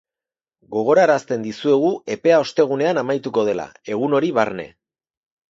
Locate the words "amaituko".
3.03-3.45